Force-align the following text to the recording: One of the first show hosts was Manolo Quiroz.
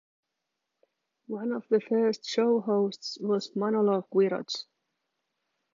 One 1.27 1.51
of 1.51 1.67
the 1.69 1.79
first 1.79 2.25
show 2.25 2.59
hosts 2.59 3.19
was 3.21 3.55
Manolo 3.55 4.01
Quiroz. 4.11 4.65